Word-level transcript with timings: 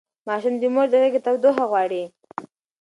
ماشومان 0.27 0.55
د 0.61 0.63
مور 0.73 0.87
د 0.91 0.95
غېږې 1.01 1.19
تودوخه 1.25 1.65
غواړي. 1.71 2.03